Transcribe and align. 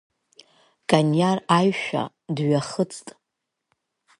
Кониар 0.89 1.37
аишәа 1.57 2.03
дҩахыҵт. 2.35 3.07